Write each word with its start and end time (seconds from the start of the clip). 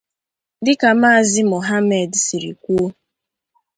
Dịka 0.65 0.89
Maazị 1.01 1.41
Mohammed 1.51 2.11
siri 2.23 2.51
kwuo 2.63 2.87